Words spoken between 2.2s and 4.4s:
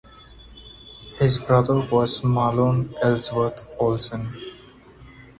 Mahlon Ellsworth Olsen.